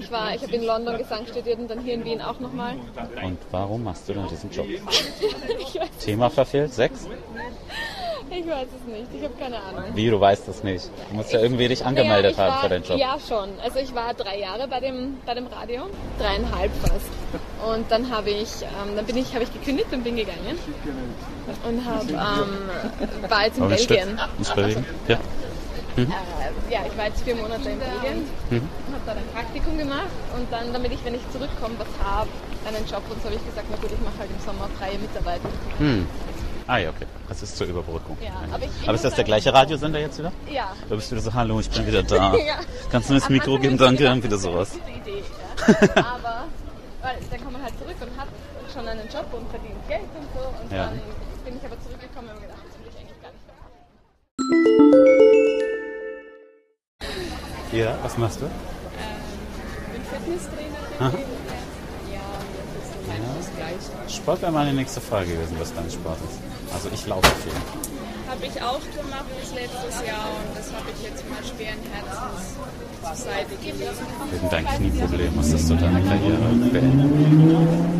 Ich 0.00 0.10
war, 0.10 0.34
ich 0.34 0.42
habe 0.42 0.52
in 0.52 0.64
London 0.64 0.98
Gesang 0.98 1.26
studiert 1.26 1.58
und 1.58 1.68
dann 1.68 1.80
hier 1.80 1.94
in 1.94 2.04
Wien 2.04 2.20
auch 2.20 2.38
nochmal. 2.40 2.74
Und 3.22 3.38
warum 3.50 3.84
machst 3.84 4.08
du 4.08 4.14
denn 4.14 4.26
diesen 4.28 4.50
Job? 4.50 4.66
Ich 5.58 5.80
Thema 6.04 6.30
verfehlt? 6.30 6.72
Sechs? 6.72 7.08
ich 8.30 8.46
weiß 8.46 8.66
es 8.66 8.92
nicht, 8.92 9.06
ich 9.16 9.22
habe 9.22 9.34
keine 9.38 9.56
Ahnung. 9.62 9.84
Wie, 9.94 10.10
du 10.10 10.20
weißt 10.20 10.48
das 10.48 10.64
nicht? 10.64 10.90
Du 11.10 11.16
musst 11.16 11.32
ja 11.32 11.40
irgendwie 11.40 11.68
dich 11.68 11.84
angemeldet 11.84 12.32
ich 12.32 12.38
haben 12.38 12.56
für 12.56 12.62
war, 12.62 12.68
den 12.68 12.82
Job. 12.82 12.98
Ja, 12.98 13.16
schon. 13.18 13.50
Also 13.62 13.78
ich 13.78 13.94
war 13.94 14.14
drei 14.14 14.38
Jahre 14.38 14.66
bei 14.66 14.80
dem, 14.80 15.18
bei 15.24 15.34
dem 15.34 15.46
Radio, 15.46 15.82
dreieinhalb 16.18 16.72
fast. 16.82 17.06
Und 17.66 17.90
dann 17.90 18.10
habe 18.10 18.30
ich, 18.30 18.62
ähm, 18.62 18.96
dann 18.96 19.04
bin 19.06 19.16
ich, 19.16 19.34
habe 19.34 19.44
ich 19.44 19.52
gekündigt 19.52 19.92
und 19.92 20.02
bin 20.04 20.16
gegangen 20.16 20.58
und 21.68 21.84
habe, 21.84 22.12
ähm, 22.12 23.30
war 23.30 23.46
jetzt 23.46 23.58
in 23.58 23.64
Wollen 23.64 23.76
Belgien. 23.76 24.20
uns 24.38 24.50
bewegen? 24.50 24.86
Ja. 25.08 25.18
Äh, 25.96 26.72
ja, 26.72 26.80
ich 26.90 26.96
war 26.98 27.06
jetzt 27.06 27.22
vier 27.22 27.36
Monate 27.36 27.68
in 27.70 27.78
Belgien, 27.78 28.26
Mhm. 28.50 28.68
habe 28.92 29.02
dort 29.06 29.16
ein 29.18 29.28
Praktikum 29.32 29.78
gemacht 29.78 30.10
und 30.36 30.50
dann, 30.52 30.72
damit 30.72 30.92
ich, 30.92 31.04
wenn 31.04 31.14
ich 31.14 31.22
zurückkomme, 31.30 31.74
was 31.78 31.86
habe, 32.04 32.28
einen 32.66 32.84
Job 32.86 33.02
und 33.10 33.20
so 33.22 33.26
habe 33.28 33.36
ich 33.36 33.44
gesagt, 33.46 33.66
na 33.70 33.76
gut, 33.76 33.92
ich 33.92 34.00
mache 34.00 34.18
halt 34.18 34.30
im 34.30 34.40
Sommer 34.44 34.68
freie 34.78 34.98
Mitarbeit. 34.98 35.40
Hm. 35.78 36.06
Ah 36.66 36.78
ja, 36.78 36.88
okay. 36.90 37.04
Das 37.28 37.42
ist 37.42 37.56
zur 37.58 37.66
Überbrückung. 37.66 38.16
Ja, 38.24 38.32
aber 38.52 38.64
ich- 38.64 38.88
aber 38.88 38.94
ist 38.94 39.04
das 39.04 39.14
der 39.14 39.24
gleiche 39.24 39.52
Radiosender 39.52 40.00
jetzt 40.00 40.18
wieder? 40.18 40.32
Ja. 40.50 40.72
Da 40.88 40.94
bist 40.96 41.10
du 41.10 41.16
wieder 41.16 41.24
so, 41.24 41.34
hallo, 41.34 41.60
ich 41.60 41.68
bin 41.70 41.86
wieder 41.86 42.02
da. 42.02 42.34
Ja. 42.38 42.56
Kannst 42.90 43.10
du 43.10 43.14
mir 43.14 43.20
das 43.20 43.28
Mikro 43.28 43.58
geben? 43.58 43.76
Danke, 43.76 43.98
gedacht, 44.04 44.16
wieder 44.16 44.28
das 44.30 44.38
ist 44.38 44.42
sowas. 44.44 44.70
eine 44.72 44.80
gute 44.98 45.10
Idee, 45.10 45.22
ja. 45.22 46.02
Aber 46.16 46.44
weil, 47.02 47.16
dann 47.30 47.38
kommt 47.40 47.52
man 47.52 47.62
halt 47.62 47.74
zurück 47.78 47.96
und 48.00 48.18
hat 48.18 48.28
schon 48.72 48.88
einen 48.88 49.06
Job 49.12 49.26
und 49.32 49.44
verdient 49.50 49.76
Geld 49.88 50.08
und 50.16 50.26
so. 50.32 50.40
Und 50.64 50.72
Ja. 50.72 50.86
dann 50.88 51.00
bin 51.44 51.56
ich 51.60 51.64
aber 51.68 51.76
zurückgekommen 51.84 52.30
und 52.32 52.40
gedacht, 52.40 52.63
Ja, 57.74 57.98
was 58.04 58.16
machst 58.16 58.40
du? 58.40 58.46
Ich 58.46 59.92
bin 59.92 60.02
Fitnesstrainer. 60.06 60.78
Aha. 61.00 61.10
Ja, 62.14 62.22
das 62.70 63.46
ist 63.46 63.50
Ausgleich. 63.50 64.14
Sport 64.14 64.42
wäre 64.42 64.52
meine 64.52 64.72
nächste 64.72 65.00
Frage 65.00 65.26
gewesen, 65.26 65.56
was 65.58 65.74
dein 65.74 65.90
Sport 65.90 66.18
ist. 66.22 66.38
Also 66.72 66.88
ich 66.94 67.04
laufe 67.08 67.26
viel. 67.42 67.52
Habe 68.30 68.46
ich 68.46 68.62
auch 68.62 68.78
gemacht 68.78 69.26
bis 69.40 69.50
letztes 69.54 70.06
Jahr 70.06 70.30
und 70.38 70.56
das 70.56 70.70
habe 70.72 70.86
ich 70.94 71.02
jetzt 71.02 71.28
mal 71.28 71.42
schweren 71.42 71.82
Herzens 71.90 72.54
zur 73.02 73.16
Seite 73.16 73.56
gelegt. 73.58 73.98
Wegen 74.30 74.50
deinem 74.50 74.68
Knieproblem 74.78 75.34
musstest 75.34 75.70
du 75.70 75.74
deine 75.74 76.00
Karriere 76.02 76.46
beenden. 76.70 77.90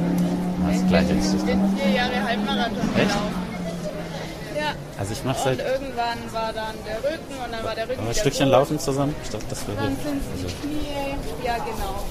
Das 0.68 0.86
gleiche 0.86 1.14
ist 1.14 1.34
Ich 1.34 1.42
bin 1.42 1.60
vier 1.76 1.90
Jahre 1.96 2.22
Halbmarathon 2.22 2.88
Echt? 2.96 3.08
gelaufen. 3.10 3.34
Ja, 3.34 3.43
Also 4.96 5.12
ich 5.12 5.24
mache 5.24 5.48
und 5.50 5.56
seit 5.58 5.58
irgendwann 5.58 6.18
war 6.32 6.52
dann 6.52 6.74
der 6.86 6.98
Rücken 6.98 7.34
und 7.44 7.52
dann 7.52 7.64
war 7.64 7.74
der 7.74 7.88
Rücken 7.88 8.00
aber 8.00 8.14
Stückchen 8.14 8.44
gut. 8.46 8.52
laufen 8.52 8.78
zusammen. 8.78 9.14
Ich 9.24 9.30
dachte, 9.30 9.44
das 9.50 9.66
wäre 9.66 9.76
Dann 9.76 9.96
sind 9.96 10.22
die 10.38 10.44
Also, 10.44 10.54
Knie. 10.62 11.44
Ja, 11.44 11.56
genau. 11.56 12.04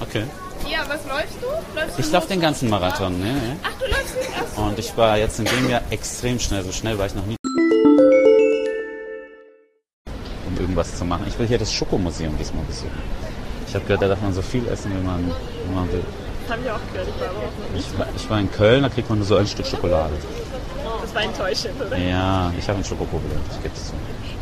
okay. 0.00 0.24
Ja, 0.70 0.78
was 0.88 1.00
läufst 1.06 1.36
du? 1.42 1.78
Läufst 1.78 1.98
Ich 1.98 2.10
laufe 2.12 2.28
den 2.28 2.40
ganzen 2.40 2.70
Marathon. 2.70 3.18
Ne, 3.18 3.32
ne? 3.32 3.56
Ach, 3.62 3.70
du 3.78 3.86
läufst 3.86 4.16
nicht? 4.16 4.28
Ach 4.40 4.56
so. 4.56 4.62
Und 4.62 4.78
ich 4.78 4.96
war 4.96 5.18
jetzt 5.18 5.38
in 5.40 5.44
dem 5.44 5.68
Jahr 5.68 5.82
extrem 5.90 6.38
schnell. 6.38 6.62
So 6.64 6.72
schnell 6.72 6.96
war 6.98 7.06
ich 7.06 7.14
noch 7.14 7.26
nie. 7.26 7.36
Um 10.46 10.56
irgendwas 10.58 10.96
zu 10.96 11.04
machen. 11.04 11.24
Ich 11.28 11.38
will 11.38 11.46
hier 11.46 11.58
das 11.58 11.72
Schokomuseum 11.72 12.36
diesmal 12.38 12.64
besuchen. 12.64 12.90
Ich 13.68 13.74
habe 13.74 13.84
gehört, 13.84 14.02
da 14.02 14.08
darf 14.08 14.20
man 14.22 14.32
so 14.32 14.42
viel 14.42 14.66
essen, 14.68 14.90
wie 14.96 15.04
man, 15.06 15.24
wie 15.66 15.74
man 15.74 15.90
will. 15.92 16.04
Das 16.44 16.52
habe 16.52 16.62
ich 16.64 16.70
auch 16.70 16.78
gehört, 16.92 17.08
ich 17.08 17.20
war 17.20 17.28
aber 17.30 17.38
auch. 17.38 17.78
Ich 17.78 17.98
war, 17.98 18.06
ich 18.16 18.30
war 18.30 18.40
in 18.40 18.50
Köln, 18.52 18.82
da 18.82 18.88
kriegt 18.88 19.08
man 19.08 19.18
nur 19.18 19.26
so 19.26 19.36
ein 19.36 19.46
Stück 19.46 19.66
Schokolade. 19.66 20.12
Das 21.02 21.14
war 21.14 21.22
enttäuschend, 21.22 21.74
oder? 21.80 21.96
Ja, 21.98 22.52
ich 22.58 22.68
habe 22.68 22.78
ein 22.78 22.84
Schokoproblem, 22.84 23.38
ich 23.50 23.62
gebe 23.62 23.74
es 23.74 23.86
zu. 23.88 23.92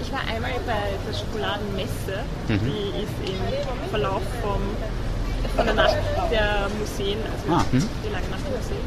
Ich 0.02 0.12
war 0.12 0.20
einmal 0.20 0.52
bei 0.66 0.92
der 1.06 1.14
Schokoladenmesse, 1.16 2.20
Mhm. 2.48 2.60
die 2.68 3.02
ist 3.02 3.16
im 3.26 3.90
Verlauf 3.90 4.22
vom, 4.42 4.60
von 5.56 5.64
der 5.66 5.74
Nacht 5.74 5.96
der 6.30 6.68
Museen, 6.78 7.18
also 7.24 7.44
Ah, 7.54 7.64
hm. 7.72 7.80
die 8.04 8.12
lange 8.12 8.28
Nacht 8.28 8.44
der 8.44 8.56
Museen, 8.60 8.84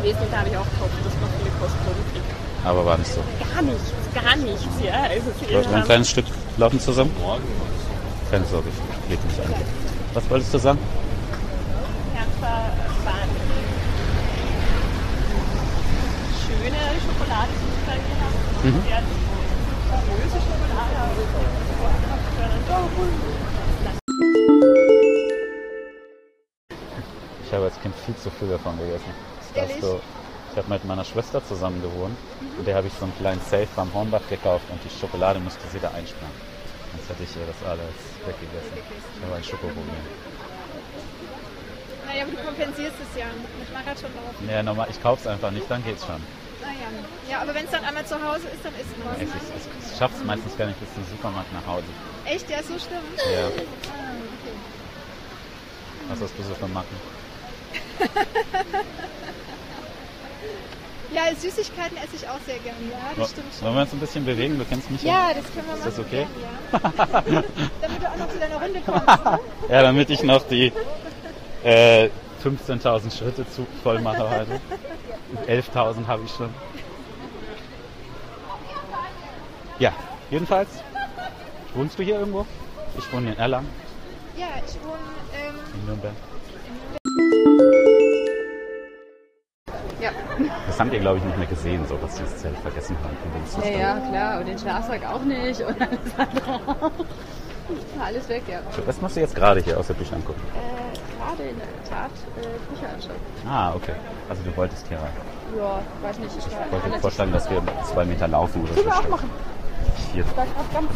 gewesen 0.00 0.18
und 0.24 0.32
da 0.32 0.38
habe 0.38 0.48
ich 0.48 0.56
auch 0.56 0.70
gehofft, 0.76 0.98
dass 1.04 1.14
man 1.20 1.30
viele 1.38 1.50
Kostproben 1.60 2.02
kriegt. 2.12 2.30
Aber 2.64 2.84
war 2.86 2.98
nicht 2.98 3.12
so. 3.12 3.20
Gar 3.54 3.62
nichts, 3.62 3.92
gar 4.14 4.36
nichts, 4.36 4.66
ja. 4.82 5.02
Also 5.08 5.28
wir 5.68 5.76
ein 5.76 5.84
kleines 5.84 6.10
Stück 6.10 6.26
laufen 6.56 6.80
zusammen? 6.80 7.12
Keine 8.30 8.44
Sorge, 8.46 8.68
ich 8.68 9.10
leg 9.10 9.18
mich 9.24 9.38
an. 9.46 9.54
Was 10.14 10.28
wolltest 10.30 10.52
du 10.54 10.58
sagen? 10.58 10.78
Schokolade, 17.08 17.48
gehabt 17.86 18.04
habe. 18.20 18.68
Mhm. 18.68 18.82
Schokolade, 20.44 20.94
aber 21.00 21.16
Ich 27.44 27.52
habe 27.54 27.64
als 27.64 27.80
Kind 27.80 27.94
viel 28.04 28.14
zu 28.16 28.30
viel 28.30 28.48
davon 28.48 28.78
gegessen. 28.78 29.14
Ehrlich? 29.54 29.80
du, 29.80 30.00
ich 30.52 30.58
habe 30.58 30.68
mit 30.68 30.84
meiner 30.84 31.04
Schwester 31.04 31.42
zusammen 31.42 31.80
gewohnt 31.80 32.16
und 32.58 32.66
der 32.66 32.76
habe 32.76 32.88
ich 32.88 32.92
so 32.92 33.04
einen 33.04 33.16
kleinen 33.16 33.40
Safe 33.40 33.68
am 33.76 33.92
Hornbach 33.94 34.28
gekauft 34.28 34.66
und 34.70 34.78
die 34.84 34.90
Schokolade 34.90 35.40
musste 35.40 35.66
sie 35.72 35.80
da 35.80 35.88
einsparen. 35.88 36.34
Sonst 36.92 37.08
hätte 37.08 37.22
ich 37.22 37.34
ihr 37.36 37.46
das 37.46 37.56
alles 37.66 37.96
weggegessen. 38.26 38.76
Ich 39.16 39.24
habe 39.24 39.36
ein 39.36 39.44
Schokoproblem. 39.44 40.04
Naja, 42.06 42.22
aber 42.24 42.32
du 42.32 42.36
kompensierst 42.36 42.96
es 43.00 43.18
ja 43.18 43.26
mit 43.58 43.72
Marathonlaufen. 43.72 44.48
Ja, 44.48 44.62
normal, 44.62 44.88
ich 44.90 45.02
kauf's 45.02 45.26
einfach 45.26 45.50
nicht, 45.50 45.70
dann 45.70 45.82
geht's 45.82 46.04
schon. 46.04 46.22
Naja. 46.62 46.88
Ja, 47.30 47.40
aber 47.42 47.54
wenn 47.54 47.64
es 47.64 47.70
dann 47.70 47.84
einmal 47.84 48.04
zu 48.06 48.14
Hause 48.16 48.48
ist, 48.48 48.64
dann 48.64 48.74
isst 48.74 48.96
man 49.04 49.14
es. 49.16 49.22
ich, 49.22 49.92
ich 49.92 49.98
schaff's 49.98 50.22
meistens 50.24 50.56
gar 50.56 50.66
nicht 50.66 50.80
bis 50.80 50.92
zum 50.94 51.04
Supermarkt 51.10 51.52
nach 51.52 51.66
Hause. 51.66 51.84
Echt? 52.24 52.48
Ja, 52.50 52.58
so 52.58 52.78
schlimm? 52.78 53.04
Ja. 53.16 53.46
Ah, 53.46 53.50
okay. 53.50 54.56
Was 56.08 56.20
hast 56.22 56.38
du 56.38 56.42
so 56.42 56.54
für 56.54 56.68
Macken? 56.68 56.96
Ja, 61.10 61.22
Süßigkeiten 61.34 61.96
esse 61.96 62.16
ich 62.16 62.28
auch 62.28 62.38
sehr 62.44 62.58
gerne. 62.58 62.76
Ja, 62.90 62.98
das 63.16 63.30
stimmt 63.30 63.46
Wollen 63.62 63.64
schon. 63.64 63.74
wir 63.76 63.80
uns 63.82 63.92
ein 63.94 63.98
bisschen 63.98 64.26
bewegen? 64.26 64.58
Du 64.58 64.64
kennst 64.66 64.90
mich 64.90 65.02
Ja, 65.02 65.28
das 65.34 65.44
können 65.54 65.66
wir 65.66 65.76
machen. 65.76 65.88
Ist 65.88 65.98
das 65.98 66.04
okay? 66.04 66.26
gern, 66.70 66.82
Ja. 67.32 67.42
Damit 67.80 68.02
du 68.02 68.08
auch 68.10 68.16
noch 68.16 68.28
zu 68.28 68.38
deiner 68.38 68.56
Runde 68.56 68.80
kommst. 68.84 69.06
Ne? 69.06 69.38
Ja, 69.70 69.82
damit 69.82 70.10
ich 70.10 70.22
noch 70.22 70.46
die 70.48 70.70
äh, 71.64 72.10
15.000 72.44 73.16
Schritte 73.16 73.48
zu 73.50 73.66
voll 73.82 74.00
mache 74.00 74.28
heute. 74.28 74.60
11.000 75.46 76.06
habe 76.06 76.22
ich 76.24 76.30
schon. 76.30 76.52
Ja, 79.78 79.92
jedenfalls. 80.30 80.68
Wohnst 81.74 81.98
du 81.98 82.02
hier 82.02 82.18
irgendwo? 82.18 82.46
Ich 82.96 83.12
wohne 83.12 83.32
in 83.32 83.38
Erlangen, 83.38 83.68
Ja, 84.36 84.46
ich 84.66 84.74
wohne. 84.82 84.98
Ähm, 85.36 85.54
in 85.74 85.86
Nürnberg. 85.86 86.12
Ja. 90.00 90.10
Das 90.66 90.80
habt 90.80 90.92
ihr, 90.92 91.00
glaube 91.00 91.18
ich, 91.18 91.24
nicht 91.24 91.36
mehr 91.38 91.46
gesehen, 91.46 91.84
so 91.88 91.96
dass 91.96 92.16
sie 92.16 92.22
das 92.22 92.38
Zelt 92.38 92.56
vergessen 92.58 92.96
haben. 93.02 93.16
Ja, 93.64 93.78
ja, 93.78 94.08
klar. 94.08 94.40
Und 94.40 94.46
den 94.46 94.58
Schlafsack 94.58 95.04
auch 95.06 95.22
nicht. 95.22 95.60
Und 95.60 95.80
alles 95.80 96.00
andere. 96.16 96.54
auch. 96.54 96.90
Alles 98.00 98.28
weg, 98.28 98.44
ja. 98.48 98.60
Was 98.86 99.00
machst 99.00 99.16
du 99.16 99.20
jetzt 99.20 99.34
gerade 99.34 99.60
hier 99.60 99.78
außer 99.78 99.92
Bücher 99.94 100.16
angucken? 100.16 100.40
Äh, 100.54 100.87
gerade 101.28 101.42
in 101.42 101.56
der 101.58 101.66
Tat 101.88 102.10
äh, 102.36 102.72
Bücher 102.72 102.92
anschauen. 102.92 103.16
Ah, 103.48 103.74
okay. 103.74 103.92
Also 104.28 104.42
du 104.42 104.56
wolltest 104.56 104.86
hier 104.88 104.98
rein. 104.98 105.12
Ja, 105.56 105.80
weiß 106.02 106.18
nicht. 106.18 106.36
Ich 106.38 106.46
Ich 106.46 106.72
wollte 106.72 107.00
vorschlagen, 107.00 107.32
dass 107.32 107.50
wir 107.50 107.62
zwei 107.84 108.04
Meter 108.04 108.28
laufen 108.28 108.62
oder 108.62 108.74
so. 108.74 108.80
Können 108.80 108.86
wir 108.86 108.98
auch 108.98 109.08
machen. 109.08 109.30
Hier. 110.12 110.24
Ich 110.24 110.36
ganz 110.36 110.90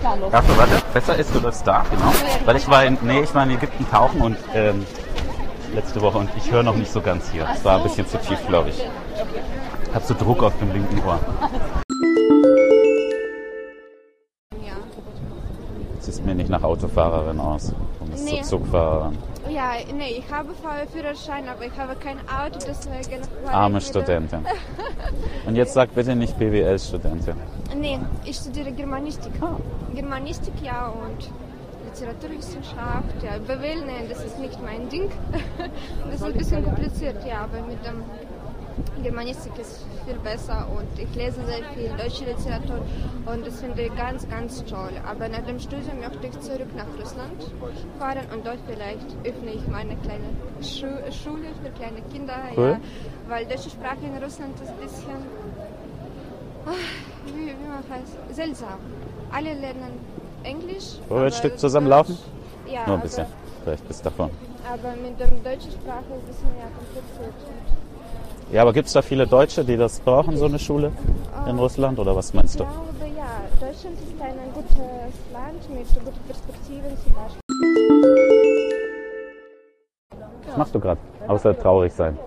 planlos. 0.00 0.34
Achso, 0.34 0.58
warte. 0.58 0.82
Besser 0.92 1.16
ist 1.16 1.34
du 1.34 1.40
das 1.40 1.62
da, 1.62 1.84
genau. 1.90 2.12
Weil 2.44 2.56
ich 2.56 2.68
war 2.68 2.84
in, 2.84 2.98
nee, 3.02 3.20
ich 3.20 3.34
war 3.34 3.44
in 3.44 3.50
Ägypten 3.50 3.88
tauchen 3.90 4.20
und 4.20 4.36
ähm, 4.54 4.86
letzte 5.74 6.00
Woche 6.00 6.18
und 6.18 6.30
ich 6.36 6.50
höre 6.50 6.62
noch 6.62 6.76
nicht 6.76 6.92
so 6.92 7.00
ganz 7.00 7.30
hier. 7.30 7.46
Es 7.52 7.64
war 7.64 7.78
ein 7.78 7.82
bisschen 7.82 8.06
zu 8.06 8.18
tief, 8.18 8.38
glaube 8.46 8.70
ich. 8.70 8.84
Hab 9.94 10.02
so 10.02 10.14
Druck 10.14 10.42
auf 10.42 10.58
dem 10.58 10.72
linken 10.72 10.98
Ohr. 11.06 11.18
ja. 14.62 14.74
Siehst 16.00 16.24
mir 16.24 16.34
nicht 16.34 16.50
nach 16.50 16.62
Autofahrerin 16.62 17.40
aus. 17.40 17.72
Du 18.12 18.18
bist 18.18 18.24
Nee. 18.32 18.42
so 18.42 18.58
Zugfahrerin. 18.58 19.16
ja, 19.48 19.72
nee, 19.94 20.18
ich 20.18 20.30
habe 20.30 20.50
Führerschein, 20.92 21.48
aber 21.48 21.64
ich 21.64 21.76
habe 21.78 21.94
kein 21.96 22.18
Auto, 22.28 22.58
deswegen. 22.66 23.22
Arme 23.50 23.80
Studentin. 23.80 24.44
Und 25.46 25.56
jetzt 25.56 25.72
sag 25.72 25.94
bitte 25.94 26.14
nicht 26.14 26.38
BWL-Studentin. 26.38 27.36
Nee, 27.74 27.98
ich 28.24 28.36
studiere 28.36 28.70
Germanistik. 28.72 29.32
Germanistik, 29.94 30.52
ja, 30.62 30.88
und 30.88 31.30
Literaturwissenschaft, 31.86 33.22
ja, 33.22 33.38
BWL, 33.38 33.84
nee, 33.86 34.06
das 34.08 34.24
ist 34.24 34.38
nicht 34.38 34.62
mein 34.62 34.88
Ding. 34.90 35.10
das 36.06 36.14
ist 36.16 36.22
ein 36.24 36.32
bisschen 36.34 36.64
kompliziert, 36.64 37.16
ja, 37.26 37.44
aber 37.44 37.66
mit 37.66 37.84
dem 37.86 38.02
Germanistik 39.02 39.52
ist 39.58 39.84
viel 40.06 40.14
besser 40.18 40.66
und 40.76 40.98
ich 40.98 41.14
lese 41.14 41.44
sehr 41.44 41.64
viel 41.74 41.90
deutsche 41.98 42.24
Literatur 42.24 42.80
und 43.26 43.46
das 43.46 43.60
finde 43.60 43.82
ich 43.82 43.94
ganz, 43.96 44.28
ganz 44.28 44.64
toll. 44.64 44.92
Aber 45.06 45.28
nach 45.28 45.42
dem 45.46 45.58
Studium 45.58 46.00
möchte 46.00 46.26
ich 46.26 46.40
zurück 46.40 46.68
nach 46.76 46.86
Russland 47.00 47.42
fahren 47.98 48.26
und 48.32 48.46
dort 48.46 48.58
vielleicht 48.66 49.06
öffne 49.24 49.52
ich 49.52 49.66
meine 49.68 49.96
kleine 49.96 50.24
Schu 50.62 50.86
Schule 51.12 51.48
für 51.62 51.70
kleine 51.70 52.00
Kinder, 52.12 52.34
Cool. 52.56 52.70
ja, 52.70 52.80
weil 53.28 53.44
deutsche 53.46 53.70
Sprache 53.70 53.98
in 54.04 54.22
Russland 54.22 54.54
ist 54.60 54.70
ein 54.70 54.76
bisschen 54.76 55.26
wie, 57.26 57.46
wie 57.48 57.68
man 57.68 57.82
heißt, 57.90 58.36
seltsam. 58.36 58.78
Alle 59.32 59.54
lernen 59.54 59.98
Englisch. 60.44 60.98
Wollen 61.08 61.22
wir 61.22 61.26
ein 61.26 61.32
Stück 61.32 61.58
zusammen 61.58 61.88
laufen? 61.88 62.16
Ja, 62.66 62.86
Nur 62.86 62.96
ein 62.96 63.02
bisschen. 63.02 63.26
Vielleicht 63.64 63.86
bis 63.88 64.02
davon. 64.02 64.30
Aber, 64.70 64.94
mit 64.96 65.18
der 65.18 65.26
deutschen 65.28 65.72
Sprache 65.72 66.04
ist 66.28 66.36
es 66.36 66.44
ein 66.44 66.50
bisschen 66.50 66.56
ja 66.58 66.68
kompliziert. 66.76 67.34
Ja, 68.52 68.62
aber 68.62 68.72
gibt 68.72 68.86
es 68.88 68.92
da 68.92 69.00
viele 69.02 69.26
Deutsche, 69.26 69.64
die 69.64 69.76
das 69.76 70.00
brauchen, 70.00 70.36
so 70.36 70.44
eine 70.44 70.58
Schule 70.58 70.92
in 71.48 71.58
Russland? 71.58 71.98
Oder 71.98 72.14
was 72.14 72.34
meinst 72.34 72.54
Ich 72.54 72.60
du? 72.60 72.64
glaube, 72.66 73.16
ja, 73.16 73.40
Deutschland 73.66 73.96
ist 73.98 74.20
ein 74.20 74.52
gutes 74.52 74.76
Land 75.32 75.70
mit 75.70 75.88
guten 76.04 76.26
Perspektiven 76.26 76.96
zum 77.02 77.12
Beispiel. 77.14 77.40
Was 80.48 80.56
machst 80.58 80.74
du 80.74 80.80
gerade? 80.80 81.00
Außer 81.28 81.58
traurig 81.58 81.92
sein. 81.94 82.18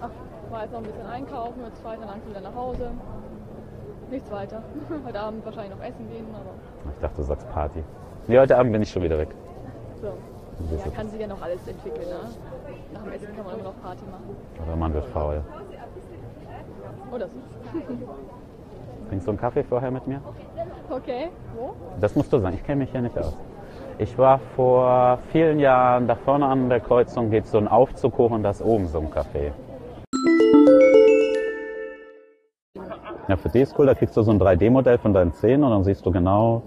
Ach, 0.00 0.08
war 0.50 0.62
jetzt 0.62 0.72
noch 0.72 0.78
ein 0.78 0.84
bisschen 0.84 1.06
einkaufen, 1.06 1.60
jetzt 1.66 1.82
fahre 1.82 1.94
ich 1.96 2.00
dann 2.00 2.08
langsam 2.10 2.30
wieder 2.30 2.40
nach 2.40 2.54
Hause. 2.54 2.90
Nichts 4.10 4.30
weiter. 4.30 4.62
Heute 5.06 5.20
Abend 5.20 5.44
wahrscheinlich 5.44 5.76
noch 5.76 5.84
essen 5.84 6.08
gehen, 6.10 6.26
aber 6.32 6.90
Ich 6.94 7.00
dachte, 7.00 7.16
du 7.16 7.22
sagst 7.24 7.50
Party. 7.52 7.84
Nee, 8.26 8.38
heute 8.38 8.56
Abend 8.56 8.72
bin 8.72 8.80
ich 8.80 8.90
schon 8.90 9.02
wieder 9.02 9.18
weg. 9.18 9.28
so. 10.00 10.08
Ja, 10.70 10.90
kann 10.90 11.08
sich 11.10 11.20
ja 11.20 11.26
noch 11.26 11.42
alles 11.42 11.66
entwickeln, 11.66 12.08
ne? 12.08 12.30
Nach 12.92 13.02
dem 13.02 13.12
Essen 13.12 13.36
kann 13.36 13.44
man 13.44 13.54
immer 13.54 13.64
noch 13.64 13.82
Party 13.82 14.02
machen. 14.10 14.36
Oder 14.64 14.76
man 14.76 14.94
wird 14.94 15.04
faul. 15.06 15.42
Oder 17.12 17.28
so. 17.28 17.34
Trinkst 19.08 19.26
du 19.26 19.30
einen 19.32 19.40
Kaffee 19.40 19.62
vorher 19.64 19.90
mit 19.90 20.06
mir? 20.06 20.20
Okay, 20.88 21.28
wo? 21.56 21.74
Das 22.00 22.14
musst 22.14 22.32
du 22.32 22.38
sagen, 22.38 22.56
ich 22.56 22.64
kenne 22.64 22.80
mich 22.84 22.90
hier 22.90 23.02
nicht 23.02 23.18
aus. 23.18 23.36
Ich 23.98 24.16
war 24.18 24.38
vor 24.56 25.18
vielen 25.30 25.60
Jahren, 25.60 26.06
da 26.06 26.14
vorne 26.14 26.46
an 26.46 26.68
der 26.68 26.80
Kreuzung 26.80 27.30
geht 27.30 27.46
so 27.46 27.58
ein 27.58 27.68
Aufzug 27.68 28.18
hoch 28.18 28.30
und 28.30 28.42
da 28.42 28.50
ist 28.50 28.62
oben 28.62 28.88
so 28.88 28.98
ein 28.98 29.10
Café. 29.10 29.52
Ja, 33.28 33.36
für 33.36 33.48
die 33.48 33.60
ist 33.60 33.78
cool, 33.78 33.86
da 33.86 33.94
kriegst 33.94 34.16
du 34.16 34.22
so 34.22 34.30
ein 34.30 34.40
3D-Modell 34.40 34.98
von 34.98 35.14
deinen 35.14 35.32
Zähnen 35.32 35.64
und 35.64 35.70
dann 35.70 35.84
siehst 35.84 36.04
du 36.04 36.10
genau 36.10 36.62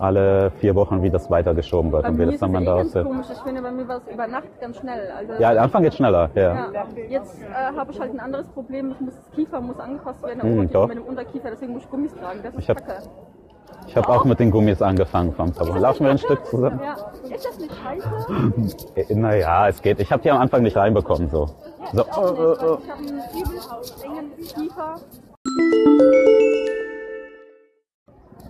alle 0.00 0.50
vier 0.60 0.74
Wochen, 0.74 1.02
wie 1.02 1.10
das 1.10 1.30
weitergeschoben 1.30 1.92
wird 1.92 2.02
Bei 2.02 2.08
und 2.08 2.14
wie 2.16 2.18
mir 2.20 2.26
das 2.26 2.34
ist 2.34 2.42
dann 2.42 2.52
man 2.52 2.64
ja 2.64 2.74
eh 2.74 2.78
ganz 2.78 2.92
komisch. 2.92 3.26
Ich 3.32 3.38
finde, 3.40 3.62
bei 3.62 3.70
mir 3.70 3.88
war 3.88 3.96
es 3.98 4.12
über 4.12 4.26
Nacht 4.26 4.60
ganz 4.60 4.76
schnell. 4.78 5.10
Also, 5.16 5.32
Ja, 5.42 5.50
am 5.50 5.58
Anfang 5.58 5.82
geht 5.82 5.94
schneller, 5.94 6.30
ja. 6.34 6.42
Ja, 6.72 6.86
jetzt 7.08 7.36
äh, 7.42 7.76
habe 7.76 7.90
ich 7.92 8.00
halt 8.00 8.12
ein 8.14 8.20
anderes 8.20 8.46
Problem. 8.48 8.90
Ich 8.92 9.00
muss, 9.00 9.14
das 9.14 9.30
Kiefer 9.34 9.60
muss 9.60 9.78
angepasst 9.78 10.22
werden, 10.22 10.42
Hm, 10.42 10.70
doch. 10.72 10.88
mit 10.88 10.98
dem 10.98 11.04
Unterkiefer, 11.04 11.50
deswegen 11.50 11.72
muss 11.72 11.82
ich 11.82 11.90
Gummis 11.90 12.14
tragen. 12.14 12.40
Das 12.42 12.54
ist 12.54 12.60
Ich 12.60 12.70
hab- 12.70 12.78
kacke. 12.86 13.02
Ich 13.86 13.96
habe 13.96 14.08
auch 14.08 14.24
mit 14.24 14.38
den 14.38 14.50
Gummis 14.50 14.82
angefangen 14.82 15.32
paar 15.32 15.66
Wochen. 15.68 15.78
Laufen 15.78 16.04
wir 16.04 16.10
ein 16.10 16.18
Stück 16.18 16.44
zusammen? 16.46 16.80
Ja, 16.84 16.94
ist 17.34 17.44
das 17.46 17.58
nicht 17.58 17.72
scheiße? 17.74 19.10
Äh, 19.12 19.14
Naja, 19.14 19.68
es 19.68 19.80
geht. 19.80 19.98
Ich 20.00 20.10
habe 20.12 20.22
die 20.22 20.30
am 20.30 20.38
Anfang 20.38 20.62
nicht 20.62 20.76
reinbekommen. 20.76 21.28
So. 21.30 21.46
so. 21.92 22.04
Auch 22.04 22.32
nicht, 22.32 22.62
weil 22.62 22.78
ich 23.54 24.08
habe 24.08 24.18
einen 24.18 24.36
Kiefer. 24.36 24.96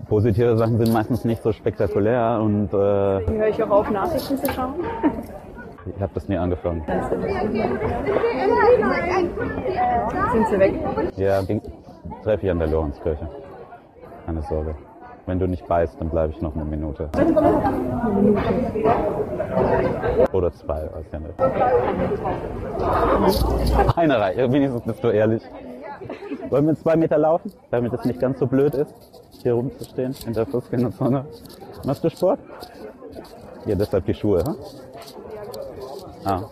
Positive 0.08 0.56
Sachen 0.56 0.78
sind 0.78 0.92
meistens 0.92 1.24
nicht 1.24 1.42
so 1.42 1.52
spektakulär 1.52 2.40
und 2.42 2.72
äh, 2.72 2.76
Höre 2.76 3.48
ich 3.48 3.62
auch 3.62 3.70
auf, 3.70 3.90
Nachrichten 3.90 4.38
zu 4.38 4.50
schauen? 4.52 4.74
ich 5.94 6.00
habe 6.00 6.12
das 6.14 6.28
nie 6.28 6.36
angefangen. 6.36 6.82
Sind 10.32 10.48
sie 10.48 10.58
weg? 10.58 10.74
Ja, 11.16 11.42
ging, 11.42 11.60
treffe 12.22 12.46
ich 12.46 12.50
an 12.50 12.58
der 12.58 12.68
Lorenzkirche. 12.68 13.28
Keine 14.24 14.42
Sorge. 14.42 14.74
Wenn 15.26 15.38
du 15.38 15.46
nicht 15.46 15.66
beißt, 15.68 16.00
dann 16.00 16.08
bleibe 16.08 16.32
ich 16.32 16.40
noch 16.40 16.54
eine 16.54 16.64
Minute. 16.64 17.10
Oder 20.32 20.52
zwei, 20.52 20.88
weiß 20.90 21.06
ja 21.12 21.18
nicht. 21.18 21.38
Eine 23.96 24.18
Reihe, 24.18 24.50
wenigstens 24.50 24.82
bist 24.82 25.04
du 25.04 25.08
ehrlich. 25.08 25.42
Wollen 26.48 26.66
wir 26.66 26.74
zwei 26.76 26.96
Meter 26.96 27.18
laufen, 27.18 27.52
damit 27.70 27.92
es 27.92 28.06
nicht 28.06 28.20
ganz 28.20 28.38
so 28.38 28.46
blöd 28.46 28.74
ist, 28.74 28.94
hier 29.42 29.52
rumzustehen 29.54 30.14
in 30.26 30.32
der 30.32 30.46
Fußgängerzone? 30.46 31.24
Machst 31.84 32.04
du 32.04 32.10
Sport? 32.10 32.40
Ja, 33.66 33.74
deshalb 33.74 34.06
die 34.06 34.14
Schuhe, 34.14 34.44
ha? 34.44 34.56
Ah. 36.24 36.42